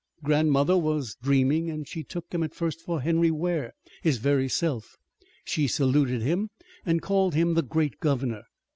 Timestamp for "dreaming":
1.21-1.69